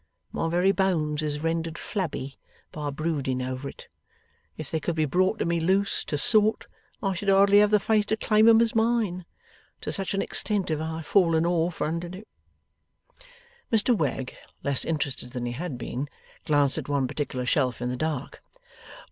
[0.31, 2.39] My very bones is rendered flabby
[2.71, 3.87] by brooding over it.
[4.57, 6.65] If they could be brought to me loose, to sort,
[7.03, 9.25] I should hardly have the face to claim 'em as mine.
[9.81, 12.27] To such an extent have I fallen off under it.'
[13.71, 16.09] Mr Wegg, less interested than he had been,
[16.45, 18.41] glanced at one particular shelf in the dark.